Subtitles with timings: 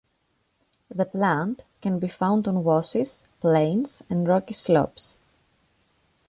[0.89, 5.19] The plant can be found on washes, plains, and rocky slopes.